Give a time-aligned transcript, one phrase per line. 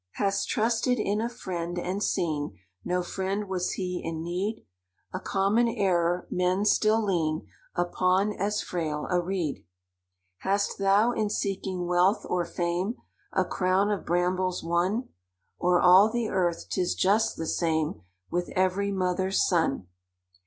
[0.13, 4.65] "Hast trusted in a friend, and seen No friend was he in need?
[5.13, 9.63] A common error—men still lean Upon as frail a reed.
[10.39, 12.95] "Hast thou, in seeking wealth or fame,
[13.33, 15.09] A crown of brambles won?
[15.61, 19.85] O'er all the earth 'tis just the same With every mother's son!